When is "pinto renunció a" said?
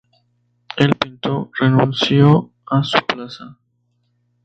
0.95-2.83